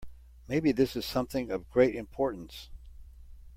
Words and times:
Maybe 0.47 0.71
this 0.71 0.95
is 0.95 1.05
something 1.05 1.51
of 1.51 1.69
great 1.69 1.93
importance. 1.93 2.69